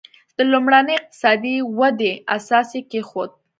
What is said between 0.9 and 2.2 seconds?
اقتصادي ودې